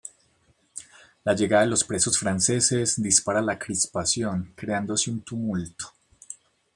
[1.25, 5.93] La llegada de los presos franceses dispara la crispación creándose un tumulto.